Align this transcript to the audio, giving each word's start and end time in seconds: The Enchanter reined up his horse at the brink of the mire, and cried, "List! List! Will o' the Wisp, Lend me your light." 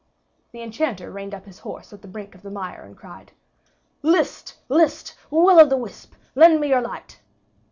The 0.51 0.63
Enchanter 0.63 1.11
reined 1.11 1.35
up 1.35 1.45
his 1.45 1.59
horse 1.59 1.93
at 1.93 2.01
the 2.01 2.07
brink 2.07 2.33
of 2.33 2.41
the 2.41 2.49
mire, 2.49 2.81
and 2.81 2.97
cried, 2.97 3.33
"List! 4.01 4.55
List! 4.67 5.15
Will 5.29 5.59
o' 5.59 5.65
the 5.67 5.77
Wisp, 5.77 6.15
Lend 6.33 6.59
me 6.59 6.69
your 6.69 6.81
light." 6.81 7.19